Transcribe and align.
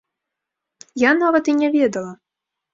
Я 1.03 1.11
нават 1.21 1.53
і 1.55 1.57
не 1.61 1.71
ведала! 1.79 2.13